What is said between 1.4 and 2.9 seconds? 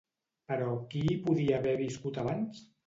haver viscut abans?